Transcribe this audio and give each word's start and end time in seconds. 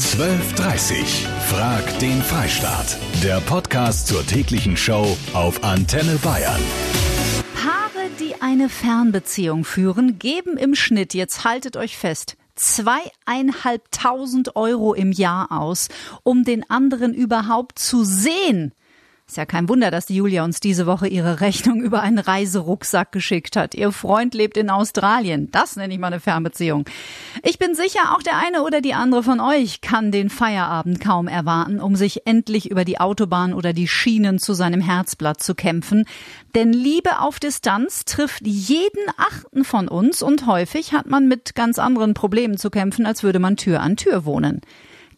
1230. 0.00 1.26
Frag 1.50 1.98
den 1.98 2.22
Freistaat. 2.22 2.96
Der 3.22 3.38
Podcast 3.42 4.06
zur 4.06 4.26
täglichen 4.26 4.74
Show 4.74 5.14
auf 5.34 5.62
Antenne 5.62 6.16
Bayern. 6.22 6.62
Paare, 7.54 8.08
die 8.18 8.40
eine 8.40 8.70
Fernbeziehung 8.70 9.62
führen, 9.62 10.18
geben 10.18 10.56
im 10.56 10.74
Schnitt, 10.74 11.12
jetzt 11.12 11.44
haltet 11.44 11.76
euch 11.76 11.98
fest, 11.98 12.38
zweieinhalbtausend 12.54 14.56
Euro 14.56 14.94
im 14.94 15.12
Jahr 15.12 15.52
aus, 15.52 15.88
um 16.22 16.44
den 16.44 16.70
anderen 16.70 17.12
überhaupt 17.12 17.78
zu 17.78 18.02
sehen. 18.02 18.72
Ist 19.30 19.36
ja 19.36 19.46
kein 19.46 19.68
Wunder, 19.68 19.92
dass 19.92 20.06
die 20.06 20.16
Julia 20.16 20.42
uns 20.42 20.58
diese 20.58 20.86
Woche 20.86 21.06
ihre 21.06 21.40
Rechnung 21.40 21.80
über 21.84 22.02
einen 22.02 22.18
Reiserucksack 22.18 23.12
geschickt 23.12 23.54
hat. 23.54 23.76
Ihr 23.76 23.92
Freund 23.92 24.34
lebt 24.34 24.56
in 24.56 24.70
Australien. 24.70 25.52
Das 25.52 25.76
nenne 25.76 25.94
ich 25.94 26.00
mal 26.00 26.08
eine 26.08 26.18
Fernbeziehung. 26.18 26.84
Ich 27.44 27.56
bin 27.56 27.76
sicher, 27.76 28.12
auch 28.12 28.24
der 28.24 28.38
eine 28.38 28.64
oder 28.64 28.80
die 28.80 28.92
andere 28.92 29.22
von 29.22 29.38
euch 29.38 29.82
kann 29.82 30.10
den 30.10 30.30
Feierabend 30.30 30.98
kaum 30.98 31.28
erwarten, 31.28 31.78
um 31.78 31.94
sich 31.94 32.26
endlich 32.26 32.72
über 32.72 32.84
die 32.84 32.98
Autobahn 32.98 33.54
oder 33.54 33.72
die 33.72 33.86
Schienen 33.86 34.40
zu 34.40 34.52
seinem 34.52 34.80
Herzblatt 34.80 35.40
zu 35.40 35.54
kämpfen. 35.54 36.06
Denn 36.56 36.72
Liebe 36.72 37.20
auf 37.20 37.38
Distanz 37.38 38.04
trifft 38.06 38.44
jeden 38.44 39.06
Achten 39.16 39.62
von 39.62 39.86
uns 39.86 40.22
und 40.22 40.46
häufig 40.46 40.92
hat 40.92 41.06
man 41.06 41.28
mit 41.28 41.54
ganz 41.54 41.78
anderen 41.78 42.14
Problemen 42.14 42.58
zu 42.58 42.68
kämpfen, 42.68 43.06
als 43.06 43.22
würde 43.22 43.38
man 43.38 43.56
Tür 43.56 43.80
an 43.80 43.96
Tür 43.96 44.24
wohnen. 44.24 44.60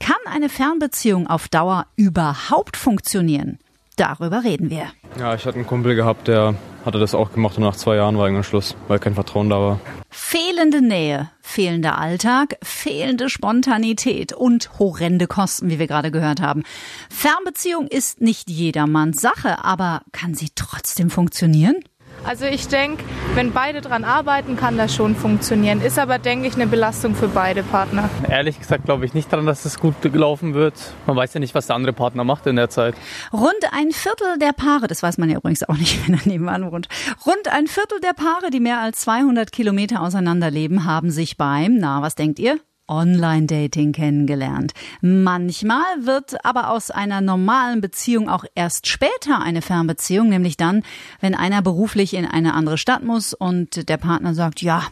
Kann 0.01 0.17
eine 0.27 0.51
Fernbeziehung 0.51 1.29
auf 1.29 1.49
Dauer 1.49 1.87
überhaupt 1.97 2.77
funktionieren? 2.77 3.59
Darüber 3.97 4.43
reden 4.43 4.71
wir. 4.71 4.87
Ja, 5.19 5.35
ich 5.35 5.45
hatte 5.45 5.57
einen 5.57 5.67
Kumpel 5.67 5.95
gehabt, 5.95 6.29
der 6.29 6.55
hatte 6.85 6.99
das 6.99 7.15
auch 7.15 7.33
gemacht 7.33 7.57
und 7.57 7.63
nach 7.63 7.77
zwei 7.77 7.97
Jahren 7.97 8.17
war 8.17 8.27
irgendwann 8.27 8.45
Schluss, 8.45 8.75
weil 8.89 8.99
kein 8.99 9.15
Vertrauen 9.15 9.51
da 9.51 9.61
war. 9.61 9.81
Fehlende 10.11 10.83
Nähe, 10.83 11.31
fehlender 11.41 11.99
Alltag, 11.99 12.57
fehlende 12.63 13.29
Spontanität 13.29 14.33
und 14.33 14.79
horrende 14.79 15.27
Kosten, 15.27 15.71
wie 15.71 15.79
wir 15.79 15.87
gerade 15.87 16.11
gehört 16.11 16.41
haben. 16.41 16.63
Fernbeziehung 17.11 17.87
ist 17.87 18.21
nicht 18.21 18.51
jedermanns 18.51 19.21
Sache, 19.21 19.65
aber 19.65 20.03
kann 20.13 20.35
sie 20.35 20.49
trotzdem 20.55 21.11
funktionieren? 21.11 21.77
Also 22.25 22.45
ich 22.45 22.69
denke, 22.69 23.03
wenn 23.35 23.53
beide 23.53 23.81
dran 23.81 24.05
arbeiten, 24.05 24.57
kann 24.57 24.77
das 24.77 24.95
schon 24.95 25.17
funktionieren. 25.17 25.81
Ist 25.81 25.99
aber, 25.99 26.19
denke 26.19 26.47
ich, 26.47 26.55
eine 26.55 26.67
Belastung 26.67 27.15
für 27.15 27.29
beide 27.29 27.63
Partner. 27.63 28.09
Ehrlich 28.29 28.59
gesagt 28.59 28.85
glaube 28.85 29.05
ich 29.05 29.15
nicht 29.15 29.33
daran, 29.33 29.47
dass 29.47 29.65
es 29.65 29.79
gut 29.81 30.01
gelaufen 30.03 30.55
wird. 30.55 30.75
Man 31.07 31.17
weiß 31.17 31.35
ja 31.35 31.41
nicht, 31.41 31.55
was 31.55 31.67
der 31.67 31.77
andere 31.77 31.93
Partner 31.93 32.25
macht 32.25 32.47
in 32.47 32.57
der 32.57 32.71
Zeit. 32.71 32.95
Rund 33.33 33.55
ein 33.73 33.91
Viertel 33.91 34.39
der 34.39 34.53
Paare, 34.53 34.87
das 34.87 35.03
weiß 35.03 35.19
man 35.19 35.31
ja 35.31 35.39
übrigens 35.39 35.69
auch 35.69 35.77
nicht, 35.77 35.99
wenn 36.07 36.15
er 36.15 36.27
nebenan 36.27 36.71
wohnt, 36.71 36.89
rund 37.27 37.49
ein 37.49 37.67
Viertel 37.67 37.99
der 38.01 38.13
Paare, 38.13 38.51
die 38.53 38.61
mehr 38.61 38.81
als 38.81 39.01
200 39.01 39.51
Kilometer 39.51 40.03
auseinanderleben, 40.03 40.85
haben 40.85 41.11
sich 41.11 41.37
beim, 41.37 41.77
na, 41.79 42.03
was 42.03 42.15
denkt 42.15 42.39
ihr? 42.39 42.59
Online-Dating 42.89 43.93
kennengelernt. 43.93 44.73
Manchmal 45.01 45.83
wird 46.01 46.45
aber 46.45 46.71
aus 46.71 46.91
einer 46.91 47.21
normalen 47.21 47.81
Beziehung 47.81 48.29
auch 48.29 48.45
erst 48.55 48.89
später 48.89 49.41
eine 49.41 49.63
Fernbeziehung, 49.63 50.29
nämlich 50.29 50.57
dann, 50.57 50.83
wenn 51.21 51.35
einer 51.35 51.63
beruflich 51.63 52.15
in 52.15 52.27
eine 52.27 52.55
andere 52.55 52.79
Stadt 52.79 53.05
muss 53.05 53.35
und 53.35 53.89
der 53.89 53.97
Partner 53.97 54.35
sagt, 54.35 54.63
ja, 54.63 54.87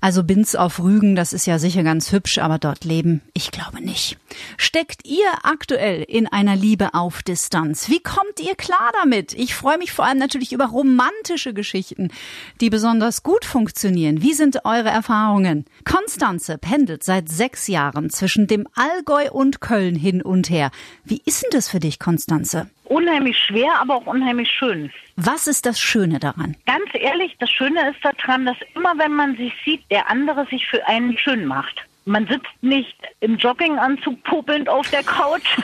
also 0.00 0.24
Binz 0.24 0.54
auf 0.54 0.80
Rügen, 0.80 1.14
das 1.14 1.32
ist 1.32 1.46
ja 1.46 1.58
sicher 1.58 1.82
ganz 1.82 2.12
hübsch, 2.12 2.38
aber 2.38 2.58
dort 2.58 2.84
leben, 2.84 3.20
ich 3.34 3.50
glaube 3.50 3.80
nicht. 3.80 4.18
Steckt 4.56 5.06
ihr 5.06 5.26
aktuell 5.42 6.02
in 6.02 6.26
einer 6.26 6.56
Liebe 6.56 6.94
auf 6.94 7.22
Distanz? 7.22 7.88
Wie 7.88 8.00
kommt 8.00 8.40
ihr 8.40 8.54
klar 8.54 8.90
damit? 9.02 9.34
Ich 9.34 9.54
freue 9.54 9.78
mich 9.78 9.92
vor 9.92 10.04
allem 10.06 10.18
natürlich 10.18 10.52
über 10.52 10.66
romantische 10.66 11.52
Geschichten, 11.52 12.10
die 12.60 12.70
besonders 12.70 13.22
gut 13.22 13.44
funktionieren. 13.44 14.22
Wie 14.22 14.32
sind 14.34 14.64
eure 14.64 14.88
Erfahrungen? 14.88 15.66
Konstanze 15.84 16.58
pendelt 16.58 17.04
seit 17.04 17.19
sechs 17.28 17.66
Jahren 17.68 18.10
zwischen 18.10 18.46
dem 18.46 18.66
Allgäu 18.74 19.30
und 19.30 19.60
Köln 19.60 19.94
hin 19.94 20.22
und 20.22 20.48
her. 20.48 20.70
Wie 21.04 21.20
ist 21.24 21.42
denn 21.42 21.50
das 21.52 21.68
für 21.68 21.80
dich, 21.80 21.98
Konstanze? 21.98 22.70
unheimlich 22.90 23.38
schwer, 23.38 23.80
aber 23.80 23.96
auch 23.96 24.06
unheimlich 24.06 24.50
schön. 24.50 24.90
Was 25.16 25.46
ist 25.46 25.64
das 25.64 25.80
Schöne 25.80 26.18
daran? 26.18 26.56
Ganz 26.66 26.90
ehrlich, 26.92 27.36
das 27.38 27.50
Schöne 27.50 27.90
ist 27.90 28.04
daran, 28.04 28.46
dass 28.46 28.56
immer 28.74 28.98
wenn 28.98 29.12
man 29.12 29.36
sich 29.36 29.52
sieht, 29.64 29.82
der 29.90 30.10
andere 30.10 30.46
sich 30.46 30.66
für 30.66 30.86
einen 30.86 31.16
schön 31.16 31.46
macht. 31.46 31.86
Man 32.06 32.26
sitzt 32.26 32.50
nicht 32.62 32.96
im 33.20 33.36
Jogginganzug 33.36 34.22
popelnd 34.24 34.68
auf 34.68 34.88
der 34.90 35.02
Couch. 35.02 35.58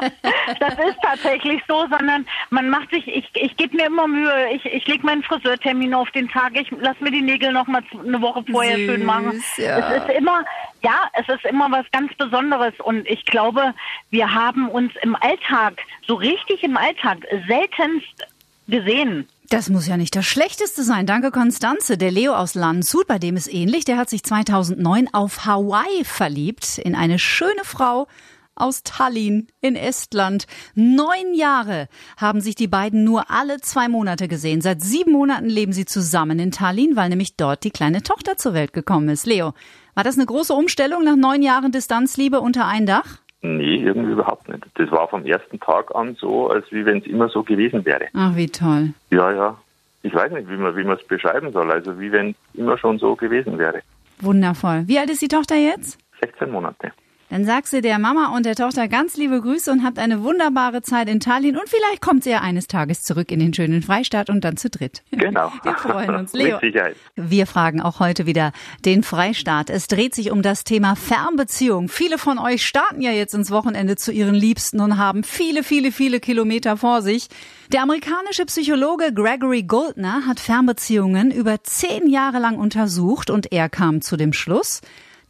das 0.60 0.74
ist 0.74 0.96
tatsächlich 1.02 1.62
so, 1.68 1.86
sondern 1.88 2.26
man 2.50 2.68
macht 2.68 2.90
sich, 2.90 3.06
ich, 3.06 3.30
ich 3.34 3.56
gebe 3.56 3.76
mir 3.76 3.86
immer 3.86 4.08
Mühe, 4.08 4.50
ich, 4.52 4.64
ich 4.66 4.86
lege 4.86 5.06
meinen 5.06 5.22
Friseurtermin 5.22 5.94
auf 5.94 6.10
den 6.10 6.28
Tag, 6.28 6.58
ich 6.58 6.70
lasse 6.72 7.02
mir 7.02 7.12
die 7.12 7.22
Nägel 7.22 7.52
noch 7.52 7.66
mal 7.68 7.82
eine 8.04 8.20
Woche 8.20 8.44
vorher 8.50 8.76
Süß, 8.76 8.86
schön 8.86 9.04
machen. 9.04 9.42
Ja. 9.56 9.78
Es 9.78 10.02
ist 10.02 10.18
immer, 10.18 10.44
ja, 10.82 11.02
es 11.12 11.28
ist 11.28 11.44
immer 11.44 11.70
was 11.70 11.86
ganz 11.92 12.12
Besonderes 12.14 12.74
und 12.82 13.06
ich 13.08 13.24
glaube, 13.24 13.72
wir 14.10 14.34
haben 14.34 14.68
uns 14.68 14.92
im 15.02 15.14
Alltag, 15.16 15.80
so 16.06 16.14
richtig 16.14 16.62
im 16.64 16.76
Alltag, 16.76 17.18
seltenst 17.46 18.26
gesehen. 18.68 19.28
Das 19.48 19.70
muss 19.70 19.86
ja 19.86 19.96
nicht 19.96 20.16
das 20.16 20.26
Schlechteste 20.26 20.82
sein. 20.82 21.06
Danke, 21.06 21.30
Konstanze. 21.30 21.96
Der 21.96 22.10
Leo 22.10 22.34
aus 22.34 22.54
Landshut, 22.54 23.06
bei 23.06 23.20
dem 23.20 23.36
ist 23.36 23.52
ähnlich. 23.52 23.84
Der 23.84 23.96
hat 23.96 24.10
sich 24.10 24.24
2009 24.24 25.12
auf 25.12 25.44
Hawaii 25.44 26.04
verliebt 26.04 26.78
in 26.78 26.96
eine 26.96 27.20
schöne 27.20 27.62
Frau 27.62 28.08
aus 28.56 28.82
Tallinn 28.82 29.46
in 29.60 29.76
Estland. 29.76 30.46
Neun 30.74 31.34
Jahre 31.34 31.88
haben 32.16 32.40
sich 32.40 32.56
die 32.56 32.66
beiden 32.66 33.04
nur 33.04 33.30
alle 33.30 33.60
zwei 33.60 33.88
Monate 33.88 34.26
gesehen. 34.26 34.62
Seit 34.62 34.82
sieben 34.82 35.12
Monaten 35.12 35.48
leben 35.48 35.72
sie 35.72 35.84
zusammen 35.84 36.40
in 36.40 36.50
Tallinn, 36.50 36.96
weil 36.96 37.10
nämlich 37.10 37.36
dort 37.36 37.62
die 37.62 37.70
kleine 37.70 38.02
Tochter 38.02 38.36
zur 38.36 38.54
Welt 38.54 38.72
gekommen 38.72 39.10
ist. 39.10 39.26
Leo, 39.26 39.52
war 39.94 40.02
das 40.02 40.16
eine 40.16 40.26
große 40.26 40.54
Umstellung 40.54 41.04
nach 41.04 41.16
neun 41.16 41.42
Jahren 41.42 41.70
Distanzliebe 41.70 42.40
unter 42.40 42.66
ein 42.66 42.86
Dach? 42.86 43.18
Nee, 43.42 43.76
irgendwie 43.76 44.12
überhaupt 44.12 44.48
nicht. 44.48 44.64
Das 44.74 44.90
war 44.90 45.08
vom 45.08 45.24
ersten 45.24 45.60
Tag 45.60 45.94
an 45.94 46.16
so, 46.18 46.48
als 46.48 46.70
wie 46.72 46.84
wenn 46.84 46.98
es 46.98 47.06
immer 47.06 47.28
so 47.28 47.42
gewesen 47.42 47.84
wäre. 47.84 48.06
Ach, 48.14 48.34
wie 48.34 48.48
toll. 48.48 48.92
Ja, 49.10 49.30
ja. 49.30 49.58
Ich 50.02 50.14
weiß 50.14 50.32
nicht, 50.32 50.48
wie 50.48 50.56
man 50.56 50.76
wie 50.76 50.88
es 50.88 51.06
beschreiben 51.06 51.52
soll. 51.52 51.70
Also 51.70 51.98
wie 52.00 52.12
wenn 52.12 52.30
es 52.30 52.58
immer 52.58 52.78
schon 52.78 52.98
so 52.98 53.14
gewesen 53.14 53.58
wäre. 53.58 53.82
Wundervoll. 54.20 54.84
Wie 54.86 54.98
alt 54.98 55.10
ist 55.10 55.22
die 55.22 55.28
Tochter 55.28 55.56
jetzt? 55.56 55.98
16 56.20 56.50
Monate. 56.50 56.92
Dann 57.30 57.44
sagst 57.44 57.72
du 57.72 57.80
der 57.80 57.98
Mama 57.98 58.36
und 58.36 58.46
der 58.46 58.54
Tochter 58.54 58.86
ganz 58.86 59.16
liebe 59.16 59.40
Grüße 59.40 59.70
und 59.72 59.82
habt 59.82 59.98
eine 59.98 60.22
wunderbare 60.22 60.82
Zeit 60.82 61.08
in 61.08 61.18
Tallinn 61.18 61.56
und 61.56 61.68
vielleicht 61.68 62.00
kommt 62.00 62.22
sie 62.22 62.30
ja 62.30 62.40
eines 62.40 62.68
Tages 62.68 63.02
zurück 63.02 63.32
in 63.32 63.40
den 63.40 63.52
schönen 63.52 63.82
Freistaat 63.82 64.30
und 64.30 64.44
dann 64.44 64.56
zu 64.56 64.70
dritt. 64.70 65.02
Genau. 65.10 65.52
Wir 65.62 65.74
freuen 65.74 66.14
uns, 66.14 66.32
Leo. 66.34 66.58
Mit 66.60 66.72
Sicherheit. 66.72 66.96
Wir 67.16 67.46
fragen 67.46 67.80
auch 67.80 67.98
heute 67.98 68.26
wieder 68.26 68.52
den 68.84 69.02
Freistaat. 69.02 69.70
Es 69.70 69.88
dreht 69.88 70.14
sich 70.14 70.30
um 70.30 70.42
das 70.42 70.62
Thema 70.62 70.94
Fernbeziehung. 70.94 71.88
Viele 71.88 72.18
von 72.18 72.38
euch 72.38 72.64
starten 72.64 73.00
ja 73.00 73.10
jetzt 73.10 73.34
ins 73.34 73.50
Wochenende 73.50 73.96
zu 73.96 74.12
ihren 74.12 74.34
Liebsten 74.34 74.80
und 74.80 74.96
haben 74.96 75.24
viele, 75.24 75.64
viele, 75.64 75.90
viele 75.90 76.20
Kilometer 76.20 76.76
vor 76.76 77.02
sich. 77.02 77.28
Der 77.72 77.82
amerikanische 77.82 78.46
Psychologe 78.46 79.12
Gregory 79.12 79.64
Goldner 79.64 80.26
hat 80.26 80.38
Fernbeziehungen 80.38 81.32
über 81.32 81.62
zehn 81.64 82.08
Jahre 82.08 82.38
lang 82.38 82.56
untersucht 82.56 83.30
und 83.30 83.50
er 83.52 83.68
kam 83.68 84.00
zu 84.00 84.16
dem 84.16 84.32
Schluss, 84.32 84.80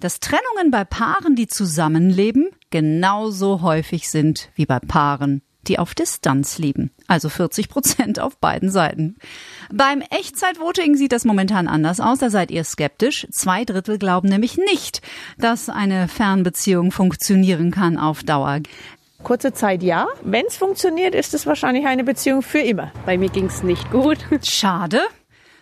dass 0.00 0.20
Trennungen 0.20 0.70
bei 0.70 0.84
Paaren, 0.84 1.36
die 1.36 1.46
zusammenleben, 1.46 2.50
genauso 2.70 3.62
häufig 3.62 4.10
sind 4.10 4.50
wie 4.54 4.66
bei 4.66 4.78
Paaren, 4.78 5.42
die 5.68 5.78
auf 5.78 5.94
Distanz 5.94 6.58
lieben. 6.58 6.90
Also 7.06 7.28
40 7.28 7.68
Prozent 7.68 8.20
auf 8.20 8.38
beiden 8.38 8.70
Seiten. 8.70 9.16
Beim 9.72 10.00
Echtzeitvoting 10.00 10.96
sieht 10.96 11.12
das 11.12 11.24
momentan 11.24 11.68
anders 11.68 12.00
aus. 12.00 12.18
Da 12.18 12.30
seid 12.30 12.50
ihr 12.50 12.64
skeptisch. 12.64 13.26
Zwei 13.30 13.64
Drittel 13.64 13.98
glauben 13.98 14.28
nämlich 14.28 14.56
nicht, 14.56 15.02
dass 15.38 15.68
eine 15.68 16.08
Fernbeziehung 16.08 16.92
funktionieren 16.92 17.70
kann 17.70 17.98
auf 17.98 18.22
Dauer. 18.22 18.60
Kurze 19.22 19.52
Zeit 19.52 19.82
ja. 19.82 20.06
Wenn 20.22 20.46
es 20.46 20.56
funktioniert, 20.56 21.14
ist 21.14 21.34
es 21.34 21.46
wahrscheinlich 21.46 21.86
eine 21.86 22.04
Beziehung 22.04 22.42
für 22.42 22.60
immer. 22.60 22.92
Bei 23.06 23.18
mir 23.18 23.28
ging 23.28 23.46
es 23.46 23.62
nicht 23.62 23.90
gut. 23.90 24.18
Schade. 24.42 25.00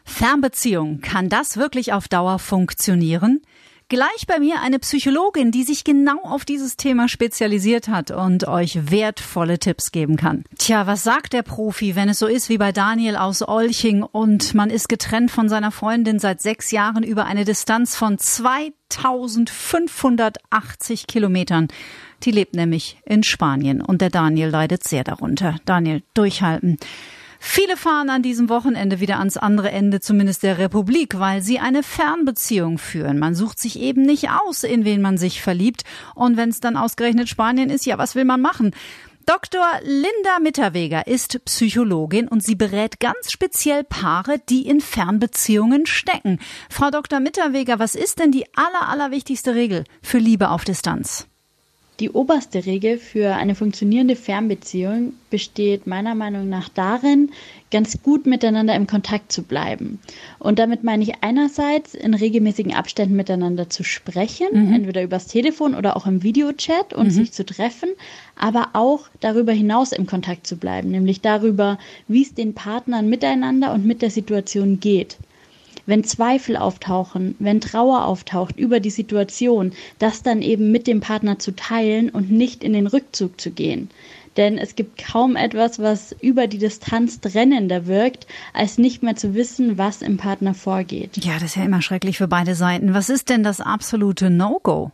Fernbeziehung, 0.04 1.00
kann 1.00 1.30
das 1.30 1.56
wirklich 1.56 1.94
auf 1.94 2.08
Dauer 2.08 2.38
funktionieren? 2.38 3.40
Gleich 3.88 4.26
bei 4.26 4.38
mir 4.38 4.62
eine 4.62 4.78
Psychologin, 4.78 5.50
die 5.50 5.62
sich 5.62 5.84
genau 5.84 6.22
auf 6.22 6.46
dieses 6.46 6.78
Thema 6.78 7.06
spezialisiert 7.06 7.88
hat 7.88 8.10
und 8.10 8.48
euch 8.48 8.90
wertvolle 8.90 9.58
Tipps 9.58 9.92
geben 9.92 10.16
kann. 10.16 10.44
Tja, 10.56 10.86
was 10.86 11.02
sagt 11.02 11.34
der 11.34 11.42
Profi, 11.42 11.94
wenn 11.94 12.08
es 12.08 12.18
so 12.18 12.26
ist 12.26 12.48
wie 12.48 12.56
bei 12.56 12.72
Daniel 12.72 13.16
aus 13.16 13.46
Olching 13.46 14.02
und 14.02 14.54
man 14.54 14.70
ist 14.70 14.88
getrennt 14.88 15.30
von 15.30 15.50
seiner 15.50 15.70
Freundin 15.70 16.18
seit 16.18 16.40
sechs 16.40 16.70
Jahren 16.70 17.02
über 17.02 17.26
eine 17.26 17.44
Distanz 17.44 17.94
von 17.94 18.16
2580 18.18 21.06
Kilometern? 21.06 21.68
Die 22.22 22.30
lebt 22.30 22.54
nämlich 22.54 22.96
in 23.04 23.22
Spanien 23.22 23.82
und 23.82 24.00
der 24.00 24.08
Daniel 24.08 24.48
leidet 24.48 24.84
sehr 24.84 25.04
darunter. 25.04 25.56
Daniel, 25.66 26.02
durchhalten. 26.14 26.78
Viele 27.46 27.76
fahren 27.76 28.08
an 28.08 28.22
diesem 28.22 28.48
Wochenende 28.48 29.00
wieder 29.00 29.18
ans 29.18 29.36
andere 29.36 29.70
Ende, 29.70 30.00
zumindest 30.00 30.42
der 30.42 30.56
Republik, 30.56 31.18
weil 31.18 31.42
sie 31.42 31.60
eine 31.60 31.82
Fernbeziehung 31.82 32.78
führen. 32.78 33.18
Man 33.18 33.34
sucht 33.34 33.58
sich 33.60 33.78
eben 33.78 34.02
nicht 34.02 34.30
aus, 34.30 34.64
in 34.64 34.86
wen 34.86 35.02
man 35.02 35.18
sich 35.18 35.42
verliebt. 35.42 35.84
Und 36.14 36.38
wenn 36.38 36.48
es 36.48 36.60
dann 36.60 36.78
ausgerechnet 36.78 37.28
Spanien 37.28 37.68
ist, 37.68 37.84
ja, 37.84 37.98
was 37.98 38.14
will 38.14 38.24
man 38.24 38.40
machen? 38.40 38.74
Dr. 39.26 39.62
Linda 39.82 40.38
Mitterweger 40.42 41.06
ist 41.06 41.44
Psychologin 41.44 42.28
und 42.28 42.42
sie 42.42 42.54
berät 42.54 42.98
ganz 42.98 43.30
speziell 43.30 43.84
Paare, 43.84 44.40
die 44.48 44.66
in 44.66 44.80
Fernbeziehungen 44.80 45.84
stecken. 45.84 46.40
Frau 46.70 46.90
Dr. 46.90 47.20
Mitterweger, 47.20 47.78
was 47.78 47.94
ist 47.94 48.20
denn 48.20 48.32
die 48.32 48.46
aller, 48.56 48.88
allerwichtigste 48.88 49.54
Regel 49.54 49.84
für 50.02 50.18
Liebe 50.18 50.48
auf 50.48 50.64
Distanz? 50.64 51.28
Die 52.00 52.10
oberste 52.10 52.66
Regel 52.66 52.98
für 52.98 53.36
eine 53.36 53.54
funktionierende 53.54 54.16
Fernbeziehung 54.16 55.12
besteht 55.30 55.86
meiner 55.86 56.16
Meinung 56.16 56.48
nach 56.48 56.68
darin, 56.68 57.30
ganz 57.70 58.02
gut 58.02 58.26
miteinander 58.26 58.74
im 58.74 58.88
Kontakt 58.88 59.30
zu 59.30 59.44
bleiben. 59.44 60.00
Und 60.40 60.58
damit 60.58 60.82
meine 60.82 61.04
ich 61.04 61.22
einerseits 61.22 61.94
in 61.94 62.14
regelmäßigen 62.14 62.74
Abständen 62.74 63.14
miteinander 63.14 63.70
zu 63.70 63.84
sprechen, 63.84 64.48
mhm. 64.52 64.74
entweder 64.74 65.04
übers 65.04 65.28
Telefon 65.28 65.76
oder 65.76 65.96
auch 65.96 66.06
im 66.06 66.24
Videochat 66.24 66.94
und 66.94 67.06
mhm. 67.06 67.10
sich 67.10 67.32
zu 67.32 67.46
treffen, 67.46 67.90
aber 68.36 68.70
auch 68.72 69.08
darüber 69.20 69.52
hinaus 69.52 69.92
im 69.92 70.06
Kontakt 70.06 70.48
zu 70.48 70.56
bleiben, 70.56 70.90
nämlich 70.90 71.20
darüber, 71.20 71.78
wie 72.08 72.22
es 72.22 72.34
den 72.34 72.54
Partnern 72.54 73.08
miteinander 73.08 73.72
und 73.72 73.86
mit 73.86 74.02
der 74.02 74.10
Situation 74.10 74.80
geht 74.80 75.16
wenn 75.86 76.04
Zweifel 76.04 76.56
auftauchen, 76.56 77.34
wenn 77.38 77.60
Trauer 77.60 78.04
auftaucht 78.04 78.58
über 78.58 78.80
die 78.80 78.90
Situation, 78.90 79.72
das 79.98 80.22
dann 80.22 80.42
eben 80.42 80.70
mit 80.70 80.86
dem 80.86 81.00
Partner 81.00 81.38
zu 81.38 81.54
teilen 81.54 82.10
und 82.10 82.30
nicht 82.30 82.64
in 82.64 82.72
den 82.72 82.86
Rückzug 82.86 83.40
zu 83.40 83.50
gehen. 83.50 83.90
Denn 84.36 84.58
es 84.58 84.74
gibt 84.74 84.98
kaum 84.98 85.36
etwas, 85.36 85.78
was 85.78 86.14
über 86.20 86.46
die 86.48 86.58
Distanz 86.58 87.20
trennender 87.20 87.86
wirkt, 87.86 88.26
als 88.52 88.78
nicht 88.78 89.02
mehr 89.02 89.14
zu 89.14 89.34
wissen, 89.34 89.78
was 89.78 90.02
im 90.02 90.16
Partner 90.16 90.54
vorgeht. 90.54 91.24
Ja, 91.24 91.34
das 91.34 91.50
ist 91.50 91.56
ja 91.56 91.64
immer 91.64 91.82
schrecklich 91.82 92.18
für 92.18 92.28
beide 92.28 92.54
Seiten. 92.54 92.94
Was 92.94 93.10
ist 93.10 93.28
denn 93.28 93.44
das 93.44 93.60
absolute 93.60 94.30
No-Go? 94.30 94.90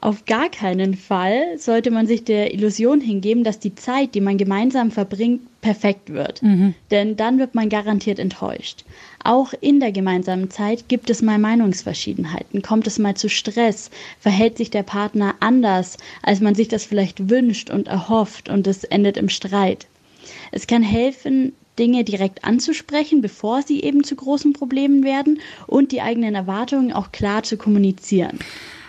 Auf 0.00 0.24
gar 0.26 0.50
keinen 0.50 0.94
Fall 0.94 1.58
sollte 1.58 1.90
man 1.90 2.06
sich 2.06 2.24
der 2.24 2.52
Illusion 2.52 3.00
hingeben, 3.00 3.44
dass 3.44 3.58
die 3.58 3.74
Zeit, 3.74 4.14
die 4.14 4.20
man 4.20 4.36
gemeinsam 4.36 4.90
verbringt, 4.90 5.40
perfekt 5.66 6.12
wird. 6.12 6.44
Mhm. 6.44 6.74
Denn 6.92 7.16
dann 7.16 7.40
wird 7.40 7.56
man 7.56 7.68
garantiert 7.68 8.20
enttäuscht. 8.20 8.84
Auch 9.24 9.52
in 9.60 9.80
der 9.80 9.90
gemeinsamen 9.90 10.48
Zeit 10.48 10.88
gibt 10.88 11.10
es 11.10 11.22
mal 11.22 11.38
Meinungsverschiedenheiten, 11.38 12.62
kommt 12.62 12.86
es 12.86 13.00
mal 13.00 13.16
zu 13.16 13.28
Stress, 13.28 13.90
verhält 14.20 14.56
sich 14.58 14.70
der 14.70 14.84
Partner 14.84 15.34
anders, 15.40 15.96
als 16.22 16.40
man 16.40 16.54
sich 16.54 16.68
das 16.68 16.84
vielleicht 16.84 17.30
wünscht 17.30 17.68
und 17.70 17.88
erhofft 17.88 18.48
und 18.48 18.68
es 18.68 18.84
endet 18.84 19.16
im 19.16 19.28
Streit. 19.28 19.88
Es 20.52 20.68
kann 20.68 20.84
helfen, 20.84 21.52
Dinge 21.80 22.04
direkt 22.04 22.44
anzusprechen, 22.44 23.20
bevor 23.20 23.62
sie 23.62 23.82
eben 23.82 24.04
zu 24.04 24.14
großen 24.14 24.52
Problemen 24.52 25.02
werden 25.02 25.40
und 25.66 25.90
die 25.90 26.00
eigenen 26.00 26.36
Erwartungen 26.36 26.92
auch 26.92 27.10
klar 27.10 27.42
zu 27.42 27.56
kommunizieren. 27.56 28.38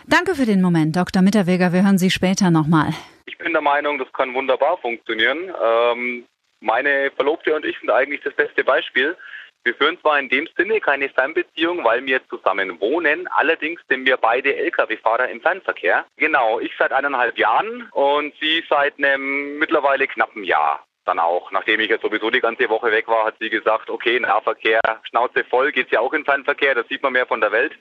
Danke 0.06 0.36
für 0.36 0.46
den 0.46 0.62
Moment, 0.62 0.96
Dr. 0.96 1.24
Mitterweger. 1.24 1.74
Wir 1.74 1.84
hören 1.84 1.98
Sie 1.98 2.12
später 2.12 2.52
nochmal. 2.52 2.94
Ich 3.26 3.38
bin 3.40 3.52
der 3.54 3.64
Meinung, 3.64 3.98
das 3.98 4.14
kann 4.14 4.36
wunderbar 4.36 4.78
funktionieren. 4.78 5.52
Ähm, 5.64 6.24
meine 6.60 7.12
Verlobte 7.12 7.56
und 7.56 7.66
ich 7.66 7.78
sind 7.80 7.90
eigentlich 7.90 8.22
das 8.22 8.34
beste 8.34 8.64
Beispiel. 8.64 9.16
Wir 9.64 9.76
führen 9.76 10.00
zwar 10.00 10.18
in 10.18 10.30
dem 10.30 10.48
Sinne 10.56 10.80
keine 10.80 11.10
Fernbeziehung, 11.10 11.84
weil 11.84 12.06
wir 12.06 12.26
zusammen 12.30 12.80
wohnen, 12.80 13.28
allerdings 13.28 13.82
sind 13.90 14.06
wir 14.06 14.16
beide 14.16 14.56
Lkw-Fahrer 14.56 15.28
im 15.28 15.42
Fernverkehr. 15.42 16.06
Genau, 16.16 16.60
ich 16.60 16.72
seit 16.80 16.94
eineinhalb 16.94 17.38
Jahren 17.38 17.90
und 17.92 18.34
sie 18.40 18.64
seit 18.70 18.98
einem 18.98 19.58
mittlerweile 19.60 20.08
knappen 20.08 20.46
Jahr 20.46 20.86
dann 21.08 21.20
auch. 21.20 21.52
Nachdem 21.52 21.80
ich 21.80 21.90
jetzt 21.90 22.04
sowieso 22.04 22.30
die 22.30 22.40
ganze 22.40 22.70
Woche 22.70 22.92
weg 22.92 23.08
war, 23.08 23.26
hat 23.26 23.36
sie 23.40 23.50
gesagt, 23.50 23.90
okay, 23.90 24.20
Nahverkehr, 24.20 24.82
Schnauze 25.04 25.44
voll, 25.44 25.72
geht's 25.72 25.92
ja 25.92 26.00
auch 26.00 26.14
im 26.14 26.26
Fernverkehr, 26.26 26.76
das 26.76 26.88
sieht 26.88 27.04
man 27.04 27.14
mehr 27.14 27.26
von 27.26 27.42
der 27.42 27.52
Welt. 27.52 27.74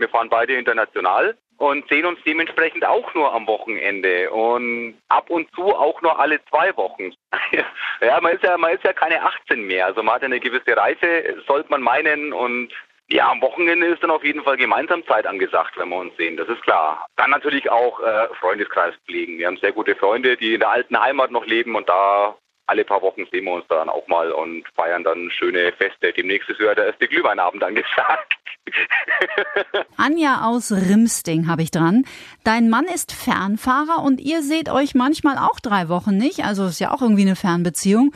Wir 0.00 0.08
fahren 0.08 0.28
beide 0.28 0.54
international 0.54 1.36
und 1.58 1.86
sehen 1.88 2.06
uns 2.06 2.18
dementsprechend 2.24 2.84
auch 2.86 3.12
nur 3.14 3.32
am 3.32 3.46
Wochenende 3.46 4.30
und 4.30 4.98
ab 5.08 5.28
und 5.28 5.52
zu 5.54 5.62
auch 5.62 6.00
nur 6.00 6.18
alle 6.18 6.42
zwei 6.46 6.74
Wochen. 6.76 7.12
ja, 8.00 8.20
man 8.20 8.32
ist 8.32 8.42
ja, 8.42 8.56
man 8.56 8.72
ist 8.72 8.84
ja 8.84 8.92
keine 8.92 9.22
18 9.22 9.66
mehr, 9.66 9.86
also 9.86 10.02
man 10.02 10.14
hat 10.14 10.24
eine 10.24 10.40
gewisse 10.40 10.76
Reife, 10.76 11.36
sollte 11.46 11.70
man 11.70 11.82
meinen 11.82 12.32
und 12.32 12.72
ja, 13.12 13.28
am 13.28 13.42
Wochenende 13.42 13.88
ist 13.88 14.02
dann 14.02 14.10
auf 14.10 14.24
jeden 14.24 14.42
Fall 14.44 14.56
gemeinsam 14.56 15.04
Zeit 15.04 15.26
angesagt, 15.26 15.76
wenn 15.76 15.88
wir 15.88 15.98
uns 15.98 16.16
sehen, 16.16 16.36
das 16.36 16.48
ist 16.48 16.62
klar. 16.62 17.06
Dann 17.16 17.30
natürlich 17.30 17.68
auch 17.68 18.00
äh, 18.00 18.28
Freundeskreis 18.38 18.94
pflegen. 19.04 19.36
Wir 19.38 19.48
haben 19.48 19.56
sehr 19.56 19.72
gute 19.72 19.96
Freunde, 19.96 20.36
die 20.36 20.54
in 20.54 20.60
der 20.60 20.70
alten 20.70 20.98
Heimat 20.98 21.32
noch 21.32 21.44
leben 21.44 21.74
und 21.74 21.88
da 21.88 22.36
alle 22.66 22.84
paar 22.84 23.02
Wochen 23.02 23.26
sehen 23.32 23.44
wir 23.46 23.54
uns 23.54 23.66
dann 23.66 23.88
auch 23.88 24.06
mal 24.06 24.30
und 24.30 24.64
feiern 24.76 25.02
dann 25.02 25.30
schöne 25.32 25.72
Feste. 25.72 26.12
Demnächst 26.12 26.48
ist 26.48 26.60
ja 26.60 26.72
der 26.72 26.86
erste 26.86 27.08
Glühweinabend 27.08 27.64
angesagt. 27.64 28.32
Anja 29.96 30.42
aus 30.44 30.72
Rimsting 30.72 31.48
habe 31.48 31.62
ich 31.62 31.70
dran. 31.70 32.04
Dein 32.44 32.68
Mann 32.68 32.84
ist 32.84 33.12
Fernfahrer 33.12 34.02
und 34.02 34.20
ihr 34.20 34.42
seht 34.42 34.68
euch 34.68 34.94
manchmal 34.94 35.38
auch 35.38 35.60
drei 35.60 35.88
Wochen 35.88 36.16
nicht. 36.16 36.44
Also 36.44 36.66
ist 36.66 36.80
ja 36.80 36.92
auch 36.92 37.02
irgendwie 37.02 37.22
eine 37.22 37.36
Fernbeziehung. 37.36 38.14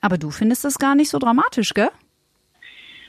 Aber 0.00 0.18
du 0.18 0.30
findest 0.30 0.64
das 0.64 0.78
gar 0.78 0.94
nicht 0.94 1.08
so 1.08 1.18
dramatisch, 1.18 1.72
gell? 1.74 1.90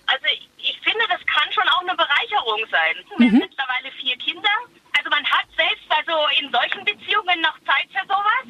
Also 0.07 0.25
ich 0.57 0.79
finde, 0.83 1.05
das 1.09 1.19
kann 1.25 1.51
schon 1.51 1.67
auch 1.67 1.81
eine 1.81 1.95
Bereicherung 1.95 2.65
sein. 2.71 2.95
Wir 3.17 3.27
mhm. 3.27 3.31
haben 3.33 3.39
mittlerweile 3.39 3.91
vier 3.99 4.17
Kinder. 4.17 4.49
Also 4.97 5.09
man 5.09 5.25
hat 5.25 5.45
selbst 5.57 5.85
also 5.89 6.13
in 6.39 6.49
solchen 6.51 6.85
Beziehungen 6.85 7.41
noch 7.41 7.59
Zeit 7.67 7.87
für 7.91 8.05
sowas. 8.07 8.45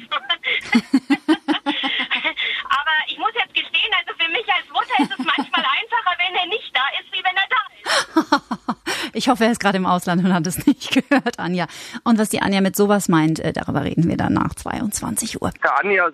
Aber 2.70 2.94
ich 3.08 3.18
muss 3.18 3.32
jetzt 3.34 3.54
gestehen, 3.54 3.92
also 3.98 4.14
für 4.16 4.30
mich 4.30 4.46
als 4.52 4.68
Mutter 4.68 4.94
ist 5.02 5.10
es 5.10 5.24
manchmal 5.24 5.64
einfacher, 5.66 6.14
wenn 6.18 6.34
er 6.36 6.46
nicht 6.46 6.70
da 6.74 6.86
ist, 7.00 7.12
wie 7.12 7.24
wenn 7.24 7.36
er 7.36 7.48
da 7.50 7.62
ist. 7.74 9.15
Ich 9.26 9.30
hoffe, 9.30 9.46
er 9.46 9.50
ist 9.50 9.58
gerade 9.58 9.76
im 9.76 9.86
Ausland 9.86 10.24
und 10.24 10.32
hat 10.32 10.46
es 10.46 10.64
nicht 10.68 10.92
gehört, 10.92 11.40
Anja. 11.40 11.66
Und 12.04 12.16
was 12.20 12.28
die 12.28 12.42
Anja 12.42 12.60
mit 12.60 12.76
sowas 12.76 13.08
meint, 13.08 13.40
äh, 13.40 13.52
darüber 13.52 13.82
reden 13.82 14.08
wir 14.08 14.16
dann 14.16 14.34
nach 14.34 14.54
22 14.54 15.42
Uhr. 15.42 15.50
Der 15.64 15.80
Anja 15.80 16.06
aus 16.06 16.12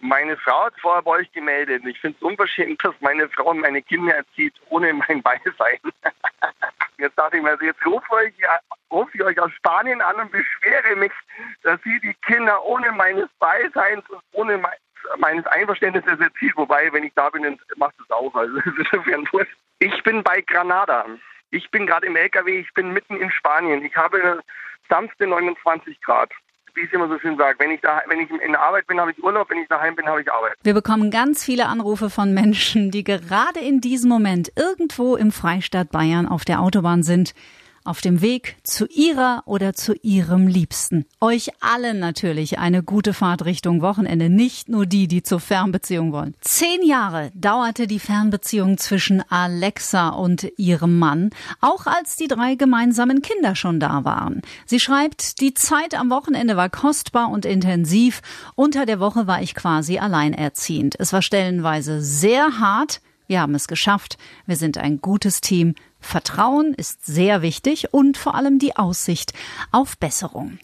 meine 0.00 0.36
Frau 0.38 0.64
hat 0.64 0.72
vorher 0.80 1.02
bei 1.02 1.10
euch 1.10 1.30
gemeldet. 1.32 1.84
Ich 1.84 2.00
finde 2.00 2.16
es 2.18 2.26
unverschämt, 2.26 2.82
dass 2.82 2.94
meine 3.00 3.28
Frau 3.28 3.52
meine 3.52 3.82
Kinder 3.82 4.14
erzieht, 4.14 4.54
ohne 4.70 4.94
mein 4.94 5.22
Beisein. 5.22 5.78
Jetzt 6.96 7.18
dachte 7.18 7.36
ich 7.36 7.42
mir, 7.42 7.50
also 7.50 7.66
jetzt 7.66 7.84
rufe 7.84 8.06
ich, 8.26 8.34
ruf 8.90 9.10
ich 9.12 9.22
euch 9.22 9.38
aus 9.38 9.52
Spanien 9.52 10.00
an 10.00 10.16
und 10.16 10.32
beschwere 10.32 10.96
mich, 10.96 11.12
dass 11.64 11.78
sie 11.82 12.00
die 12.00 12.14
Kinder 12.26 12.64
ohne 12.64 12.92
meines 12.92 13.28
Beiseins 13.38 14.08
und 14.08 14.22
ohne 14.32 14.56
mein, 14.56 14.72
meines 15.18 15.46
Einverständnisses 15.48 16.18
erzieht. 16.18 16.56
Wobei, 16.56 16.90
wenn 16.94 17.04
ich 17.04 17.12
da 17.14 17.28
bin, 17.28 17.58
macht 17.76 17.94
es 18.02 18.10
auch. 18.10 18.34
Also 18.34 18.56
Ich 19.80 20.02
bin 20.02 20.22
bei 20.22 20.40
Granada. 20.40 21.04
Ich 21.56 21.70
bin 21.70 21.86
gerade 21.86 22.06
im 22.06 22.16
LKW, 22.16 22.60
ich 22.60 22.72
bin 22.74 22.92
mitten 22.92 23.16
in 23.16 23.30
Spanien. 23.30 23.82
Ich 23.82 23.96
habe 23.96 24.42
sanfte 24.88 25.26
29 25.26 26.00
Grad 26.02 26.30
wie 26.76 26.82
ich 26.82 26.92
immer 26.92 27.08
so 27.08 27.18
schön 27.18 27.38
sage, 27.38 27.58
wenn 27.58 27.70
ich 27.70 27.80
da, 27.80 28.02
wenn 28.06 28.20
ich 28.20 28.30
in 28.30 28.52
der 28.52 28.60
Arbeit 28.60 28.86
bin, 28.86 29.00
habe 29.00 29.10
ich 29.10 29.24
Urlaub, 29.24 29.48
wenn 29.48 29.56
ich 29.56 29.68
daheim 29.68 29.96
bin, 29.96 30.06
habe 30.06 30.20
ich 30.20 30.30
Arbeit. 30.30 30.52
Wir 30.62 30.74
bekommen 30.74 31.10
ganz 31.10 31.42
viele 31.42 31.68
Anrufe 31.68 32.10
von 32.10 32.34
Menschen, 32.34 32.90
die 32.90 33.02
gerade 33.02 33.60
in 33.60 33.80
diesem 33.80 34.10
Moment 34.10 34.52
irgendwo 34.56 35.16
im 35.16 35.32
Freistaat 35.32 35.90
Bayern 35.90 36.28
auf 36.28 36.44
der 36.44 36.60
Autobahn 36.60 37.02
sind 37.02 37.32
auf 37.86 38.00
dem 38.00 38.20
Weg 38.20 38.56
zu 38.62 38.86
ihrer 38.86 39.42
oder 39.46 39.74
zu 39.74 39.94
ihrem 40.02 40.46
Liebsten. 40.46 41.06
Euch 41.20 41.50
allen 41.60 41.98
natürlich 41.98 42.58
eine 42.58 42.82
gute 42.82 43.14
Fahrt 43.14 43.44
Richtung 43.44 43.82
Wochenende, 43.82 44.28
nicht 44.28 44.68
nur 44.68 44.86
die, 44.86 45.08
die 45.08 45.22
zur 45.22 45.40
Fernbeziehung 45.40 46.12
wollen. 46.12 46.34
Zehn 46.40 46.84
Jahre 46.84 47.30
dauerte 47.34 47.86
die 47.86 47.98
Fernbeziehung 47.98 48.78
zwischen 48.78 49.22
Alexa 49.30 50.10
und 50.10 50.46
ihrem 50.56 50.98
Mann, 50.98 51.30
auch 51.60 51.86
als 51.86 52.16
die 52.16 52.28
drei 52.28 52.54
gemeinsamen 52.54 53.22
Kinder 53.22 53.54
schon 53.54 53.80
da 53.80 54.04
waren. 54.04 54.42
Sie 54.66 54.80
schreibt, 54.80 55.40
die 55.40 55.54
Zeit 55.54 55.94
am 55.94 56.10
Wochenende 56.10 56.56
war 56.56 56.70
kostbar 56.70 57.30
und 57.30 57.44
intensiv. 57.44 58.22
Unter 58.54 58.86
der 58.86 59.00
Woche 59.00 59.26
war 59.26 59.42
ich 59.42 59.54
quasi 59.54 59.98
alleinerziehend. 59.98 60.96
Es 60.98 61.12
war 61.12 61.22
stellenweise 61.22 62.02
sehr 62.02 62.58
hart, 62.58 63.00
wir 63.26 63.40
haben 63.40 63.54
es 63.54 63.66
geschafft. 63.66 64.18
Wir 64.46 64.56
sind 64.56 64.78
ein 64.78 65.00
gutes 65.00 65.40
Team. 65.40 65.74
Vertrauen 66.06 66.72
ist 66.74 67.04
sehr 67.04 67.42
wichtig 67.42 67.92
und 67.92 68.16
vor 68.16 68.34
allem 68.34 68.58
die 68.58 68.76
Aussicht 68.76 69.32
auf 69.72 69.98
Besserung. 69.98 70.58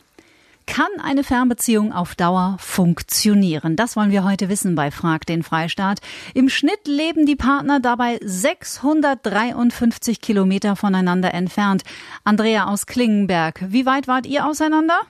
Kann 0.66 0.86
eine 1.02 1.24
Fernbeziehung 1.24 1.92
auf 1.92 2.14
Dauer 2.14 2.56
funktionieren? 2.60 3.76
Das 3.76 3.96
wollen 3.96 4.10
wir 4.12 4.24
heute 4.24 4.48
wissen 4.48 4.74
bei 4.74 4.90
Frag 4.90 5.26
den 5.26 5.42
Freistaat. 5.42 6.00
Im 6.34 6.48
Schnitt 6.48 6.86
leben 6.86 7.26
die 7.26 7.36
Partner 7.36 7.80
dabei 7.80 8.18
653 8.22 10.20
Kilometer 10.20 10.76
voneinander 10.76 11.34
entfernt. 11.34 11.82
Andrea 12.24 12.66
aus 12.66 12.86
Klingenberg, 12.86 13.60
wie 13.66 13.86
weit 13.86 14.08
wart 14.08 14.26
ihr 14.26 14.46
auseinander? 14.46 15.00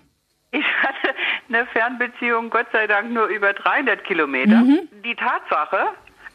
Ich 0.50 0.64
hatte 0.82 1.14
eine 1.48 1.66
Fernbeziehung, 1.66 2.50
Gott 2.50 2.66
sei 2.72 2.86
Dank, 2.86 3.12
nur 3.12 3.26
über 3.26 3.52
300 3.52 4.04
Kilometer. 4.04 4.56
Mhm. 4.56 4.88
Die 5.04 5.14
Tatsache, 5.14 5.88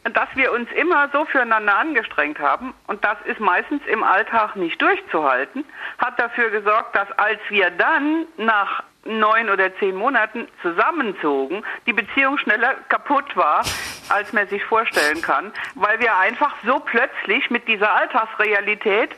dass 0.04 0.28
wir 0.34 0.52
uns 0.52 0.70
immer 0.72 1.08
so 1.12 1.24
füreinander 1.26 1.76
angestrengt 1.76 2.38
haben 2.38 2.74
und 2.86 3.04
das 3.04 3.16
ist 3.24 3.40
meistens 3.40 3.82
im 3.86 4.02
Alltag 4.02 4.56
nicht 4.56 4.80
durchzuhalten, 4.80 5.64
hat 5.98 6.18
dafür 6.18 6.50
gesorgt, 6.50 6.96
dass 6.96 7.10
als 7.12 7.40
wir 7.48 7.70
dann 7.70 8.26
nach 8.36 8.82
neun 9.04 9.48
oder 9.48 9.74
zehn 9.78 9.94
Monaten 9.94 10.48
zusammenzogen, 10.62 11.64
die 11.86 11.92
Beziehung 11.92 12.38
schneller 12.38 12.74
kaputt 12.88 13.36
war, 13.36 13.64
als 14.08 14.32
man 14.32 14.46
sich 14.48 14.64
vorstellen 14.64 15.22
kann, 15.22 15.52
weil 15.74 15.98
wir 16.00 16.16
einfach 16.16 16.54
so 16.64 16.78
plötzlich 16.80 17.50
mit 17.50 17.66
dieser 17.68 17.90
Alltagsrealität 17.90 19.10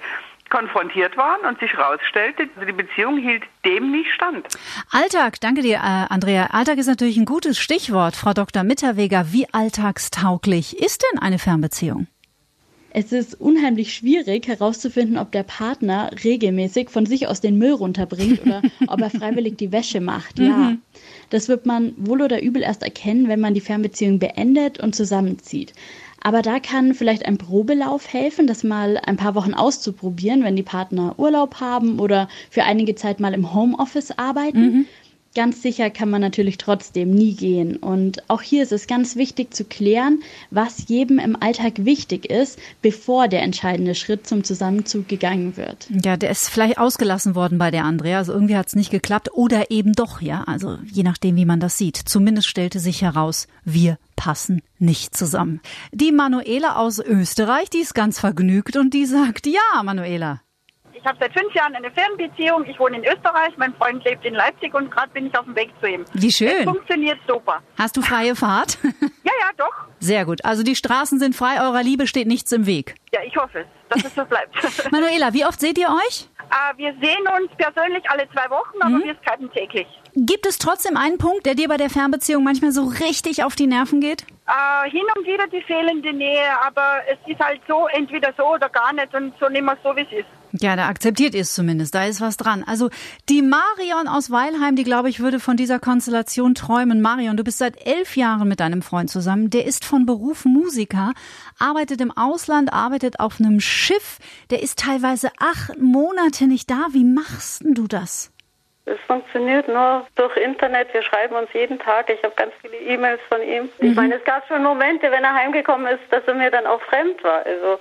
konfrontiert 0.51 1.17
waren 1.17 1.41
und 1.49 1.59
sich 1.61 1.73
herausstellte, 1.73 2.49
die 2.67 2.73
Beziehung 2.73 3.19
hielt 3.19 3.43
dem 3.65 3.91
nicht 3.91 4.11
stand. 4.15 4.47
Alltag, 4.91 5.41
danke 5.41 5.63
dir, 5.63 5.77
äh, 5.77 6.07
Andrea. 6.11 6.47
Alltag 6.53 6.79
ist 6.79 6.87
natürlich 6.89 7.17
ein 7.17 7.25
gutes 7.25 7.59
Stichwort, 7.59 8.17
Frau 8.17 8.33
Dr. 8.35 8.65
Mitterweger. 8.65 9.33
Wie 9.33 9.47
alltagstauglich 9.53 10.79
ist 10.79 11.03
denn 11.13 11.21
eine 11.21 11.39
Fernbeziehung? 11.39 12.07
Es 12.93 13.13
ist 13.13 13.41
unheimlich 13.41 13.95
schwierig 13.95 14.49
herauszufinden, 14.49 15.17
ob 15.17 15.31
der 15.31 15.45
Partner 15.45 16.11
regelmäßig 16.25 16.91
von 16.91 17.07
sich 17.07 17.29
aus 17.29 17.41
den 17.41 17.57
Müll 17.57 17.71
runterbringt 17.75 18.43
oder 18.43 18.63
ob 18.89 19.01
er 19.01 19.11
freiwillig 19.11 19.57
die 19.59 19.71
Wäsche 19.71 20.01
macht. 20.01 20.41
Ja, 20.41 20.57
Mhm. 20.57 20.83
das 21.31 21.49
wird 21.49 21.67
man 21.67 21.93
wohl 21.97 22.21
oder 22.21 22.43
übel 22.43 22.63
erst 22.63 22.83
erkennen, 22.83 23.29
wenn 23.29 23.39
man 23.39 23.55
die 23.55 23.61
Fernbeziehung 23.61 24.19
beendet 24.19 24.81
und 24.81 24.97
zusammenzieht. 24.97 25.73
Aber 26.23 26.43
da 26.43 26.61
kann 26.61 26.95
vielleicht 26.95 27.25
ein 27.25 27.39
Probelauf 27.39 28.13
helfen, 28.13 28.47
das 28.47 28.63
mal 28.63 28.99
ein 29.05 29.17
paar 29.17 29.35
Wochen 29.35 29.55
auszuprobieren, 29.55 30.45
wenn 30.45 30.57
die 30.57 30.63
Partner 30.63 31.15
Urlaub 31.19 31.61
haben 31.61 31.99
oder 31.99 32.29
für 32.51 32.65
einige 32.65 32.95
Zeit 32.95 33.21
mal 33.21 33.33
im 33.33 33.55
Homeoffice 33.55 34.13
arbeiten. 34.19 34.87
Ganz 35.37 35.63
sicher 35.63 35.91
kann 35.91 36.11
man 36.11 36.21
natürlich 36.21 36.59
trotzdem 36.59 37.13
nie 37.13 37.35
gehen. 37.35 37.77
Und 37.77 38.29
auch 38.29 38.43
hier 38.43 38.65
ist 38.65 38.73
es 38.73 38.89
ganz 38.89 39.15
wichtig 39.15 39.55
zu 39.55 39.65
klären, 39.65 40.25
was 40.51 40.89
jedem 40.89 41.21
im 41.21 41.41
Alltag 41.41 41.85
wichtig 41.85 42.29
ist, 42.29 42.59
bevor 42.83 43.29
der 43.29 43.43
entscheidende 43.43 43.95
Schritt 43.95 44.27
zum 44.27 44.43
Zusammenzug 44.43 45.07
gegangen 45.07 45.57
wird. 45.57 45.89
Ja, 46.05 46.17
der 46.17 46.31
ist 46.31 46.49
vielleicht 46.49 46.79
ausgelassen 46.79 47.37
worden 47.37 47.59
bei 47.59 47.71
der 47.71 47.85
Andrea. 47.85 48.19
Also 48.19 48.33
irgendwie 48.33 48.57
hat 48.57 48.67
es 48.67 48.75
nicht 48.75 48.91
geklappt 48.91 49.29
oder 49.33 49.71
eben 49.71 49.93
doch, 49.93 50.21
ja. 50.21 50.43
Also 50.49 50.79
je 50.91 51.05
nachdem, 51.05 51.37
wie 51.37 51.47
man 51.47 51.61
das 51.61 51.79
sieht. 51.79 51.97
Zumindest 51.97 52.49
stellte 52.49 52.81
sich 52.81 53.03
heraus, 53.03 53.47
wir 53.65 53.99
passen 54.17 54.63
nicht 54.81 55.17
zusammen. 55.17 55.61
Die 55.93 56.11
Manuela 56.11 56.75
aus 56.75 56.99
Österreich, 56.99 57.71
die 57.71 57.79
ist 57.79 57.95
ganz 57.95 58.19
vergnügt 58.19 58.77
und 58.77 58.95
die 58.95 59.07
sagt, 59.07 59.47
ja, 59.47 59.83
Manuela. 59.85 60.41
Ich 61.01 61.07
habe 61.07 61.17
seit 61.21 61.33
fünf 61.33 61.55
Jahren 61.55 61.75
eine 61.75 61.91
Fernbeziehung. 61.91 62.67
Ich 62.67 62.79
wohne 62.79 62.99
in 62.99 63.05
Österreich, 63.05 63.57
mein 63.57 63.75
Freund 63.75 64.05
lebt 64.05 64.25
in 64.25 64.35
Leipzig 64.35 64.75
und 64.75 64.91
gerade 64.91 65.09
bin 65.13 65.27
ich 65.27 65.39
auf 65.39 65.45
dem 65.47 65.57
Weg 65.57 65.71
zu 65.81 65.87
ihm. 65.89 66.05
Wie 66.13 66.31
schön. 66.31 66.49
Es 66.59 66.65
funktioniert 66.65 67.19
super. 67.27 67.63
Hast 67.79 67.97
du 67.97 68.03
freie 68.03 68.37
Fahrt? 68.37 68.79
Ja, 69.23 69.33
ja, 69.39 69.51
doch. 69.59 69.75
Sehr 70.01 70.25
gut. 70.25 70.45
Also 70.47 70.63
die 70.63 70.75
Straßen 70.75 71.19
sind 71.21 71.37
frei, 71.37 71.61
eurer 71.61 71.83
Liebe 71.83 72.07
steht 72.07 72.27
nichts 72.27 72.51
im 72.53 72.65
Weg. 72.67 72.95
Ja, 73.13 73.21
ich 73.23 73.37
hoffe 73.37 73.61
es, 73.61 73.67
dass 73.91 74.05
es 74.05 74.15
so 74.15 74.25
bleibt. 74.25 74.55
Manuela, 74.93 75.33
wie 75.35 75.45
oft 75.45 75.61
seht 75.61 75.77
ihr 75.79 75.89
euch? 75.89 76.27
Äh, 76.51 76.77
wir 76.79 76.93
sehen 77.01 77.21
uns 77.39 77.51
persönlich 77.59 78.09
alle 78.11 78.27
zwei 78.31 78.49
Wochen, 78.51 78.81
aber 78.81 78.97
Mhm. 78.97 79.05
wir 79.05 79.15
skypen 79.23 79.53
täglich. 79.53 79.87
Gibt 80.17 80.47
es 80.47 80.59
trotzdem 80.59 80.97
einen 80.97 81.19
Punkt, 81.19 81.45
der 81.47 81.55
dir 81.55 81.69
bei 81.69 81.77
der 81.77 81.91
Fernbeziehung 81.91 82.43
manchmal 82.43 82.73
so 82.73 82.85
richtig 82.85 83.45
auf 83.45 83.55
die 83.55 83.67
Nerven 83.67 84.01
geht? 84.01 84.23
Äh, 84.49 84.91
hin 84.91 85.05
und 85.17 85.27
wieder 85.27 85.47
die 85.47 85.63
fehlende 85.63 86.13
Nähe, 86.15 86.49
aber 86.67 87.03
es 87.09 87.19
ist 87.31 87.39
halt 87.39 87.61
so, 87.69 87.87
entweder 87.89 88.33
so 88.37 88.45
oder 88.55 88.69
gar 88.71 88.93
nicht 88.95 89.15
und 89.15 89.35
so 89.39 89.49
nehmen 89.49 89.67
wir 89.67 89.75
es 89.75 89.83
so, 89.85 89.95
wie 89.95 90.01
es 90.01 90.13
ist. 90.13 90.29
Ja, 90.53 90.75
da 90.75 90.89
akzeptiert 90.89 91.35
ihr 91.35 91.43
es 91.43 91.55
zumindest, 91.55 91.95
da 91.95 92.05
ist 92.05 92.21
was 92.21 92.37
dran. 92.37 92.65
Also 92.67 92.91
die 93.29 93.43
Marion 93.43 94.09
aus 94.09 94.31
Weilheim, 94.31 94.75
die 94.75 94.83
glaube 94.83 95.09
ich 95.09 95.21
würde 95.21 95.39
von 95.39 95.57
dieser 95.57 95.79
Konstellation 95.79 96.55
träumen. 96.55 97.01
Marion, 97.01 97.37
du 97.37 97.45
bist 97.45 97.59
seit 97.59 97.87
elf 97.87 98.17
Jahren 98.17 98.49
mit 98.49 98.61
deinem 98.61 98.83
Freund 98.83 99.11
zusammen. 99.11 99.51
Der 99.51 99.65
ist 99.65 99.85
von 99.85 100.07
Beruf 100.07 100.45
Musiker, 100.45 101.13
arbeitet 101.59 102.01
im 102.01 102.11
Ausland, 102.11 102.73
arbeitet 102.73 103.21
auf 103.21 103.39
einem 103.39 103.61
Schiff. 103.61 104.19
Der 104.51 104.63
ist 104.63 104.81
teilweise 104.81 105.31
acht 105.39 105.79
Monate 105.79 106.47
nicht 106.47 106.71
da. 106.71 106.89
Wie 106.93 107.05
machst 107.05 107.65
denn 107.65 107.75
du 107.75 107.87
das? 107.87 108.33
Es 108.87 108.99
funktioniert 109.07 109.69
nur 109.69 110.05
durch 110.17 110.37
Internet. 110.37 110.93
Wir 110.93 111.03
schreiben 111.03 111.37
uns 111.37 111.53
jeden 111.53 111.79
Tag. 111.79 112.11
Ich 112.11 112.23
habe 112.25 112.35
ganz 112.35 112.53
viele 112.61 112.77
E-Mails 112.77 113.21
von 113.29 113.41
ihm. 113.41 113.65
Mhm. 113.79 113.91
Ich 113.91 113.95
meine, 113.95 114.17
es 114.17 114.25
gab 114.25 114.49
schon 114.49 114.65
Momente, 114.65 115.13
wenn 115.13 115.23
er 115.23 115.35
heimgekommen 115.35 115.87
ist, 115.87 116.03
dass 116.11 116.25
er 116.27 116.35
mir 116.35 116.51
dann 116.51 116.67
auch 116.67 116.81
fremd 116.83 117.23
war. 117.23 117.47
Also, 117.47 117.79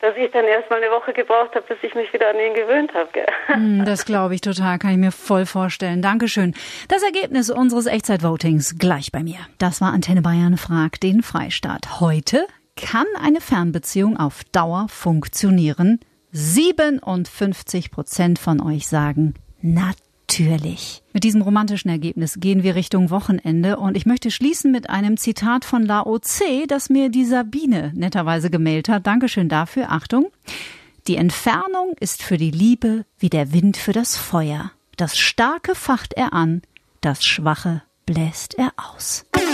dass 0.00 0.16
ich 0.16 0.30
dann 0.32 0.44
erstmal 0.44 0.82
eine 0.82 0.90
Woche 0.90 1.12
gebraucht 1.12 1.54
habe, 1.54 1.64
bis 1.68 1.78
ich 1.82 1.94
mich 1.94 2.12
wieder 2.12 2.30
an 2.30 2.36
ihn 2.36 2.54
gewöhnt 2.54 2.92
habe. 2.94 3.08
Hm, 3.46 3.84
Das 3.84 4.04
glaube 4.04 4.34
ich 4.34 4.40
total, 4.40 4.78
kann 4.78 4.92
ich 4.92 4.96
mir 4.96 5.12
voll 5.12 5.46
vorstellen. 5.46 6.02
Dankeschön. 6.02 6.54
Das 6.88 7.02
Ergebnis 7.02 7.50
unseres 7.50 7.86
Echtzeitvotings 7.86 8.76
gleich 8.78 9.12
bei 9.12 9.22
mir. 9.22 9.38
Das 9.58 9.80
war 9.80 9.92
Antenne 9.92 10.22
Bayern 10.22 10.56
fragt 10.56 11.02
den 11.02 11.22
Freistaat. 11.22 12.00
Heute 12.00 12.46
kann 12.76 13.06
eine 13.22 13.40
Fernbeziehung 13.40 14.16
auf 14.16 14.42
Dauer 14.52 14.86
funktionieren. 14.88 16.00
57 16.32 17.90
Prozent 17.90 18.38
von 18.38 18.60
euch 18.60 18.86
sagen 18.86 19.34
natürlich. 20.30 21.02
Mit 21.12 21.24
diesem 21.24 21.42
romantischen 21.42 21.90
Ergebnis 21.90 22.38
gehen 22.38 22.62
wir 22.62 22.76
Richtung 22.76 23.10
Wochenende 23.10 23.78
und 23.78 23.96
ich 23.96 24.06
möchte 24.06 24.30
schließen 24.30 24.70
mit 24.70 24.88
einem 24.88 25.16
Zitat 25.16 25.64
von 25.64 25.84
Lao 25.84 26.18
Tse, 26.20 26.66
das 26.68 26.88
mir 26.88 27.08
die 27.08 27.24
Sabine 27.24 27.92
netterweise 27.96 28.48
gemailt 28.48 28.88
hat. 28.88 29.06
Dankeschön 29.06 29.48
dafür. 29.48 29.90
Achtung. 29.90 30.30
Die 31.08 31.16
Entfernung 31.16 31.96
ist 31.98 32.22
für 32.22 32.36
die 32.36 32.52
Liebe 32.52 33.04
wie 33.18 33.30
der 33.30 33.52
Wind 33.52 33.76
für 33.76 33.92
das 33.92 34.16
Feuer. 34.16 34.70
Das 34.96 35.18
Starke 35.18 35.74
facht 35.74 36.12
er 36.14 36.32
an, 36.32 36.62
das 37.00 37.24
Schwache 37.24 37.82
bläst 38.06 38.56
er 38.56 38.72
aus. 38.76 39.24